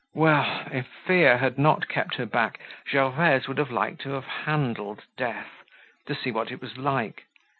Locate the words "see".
6.15-6.31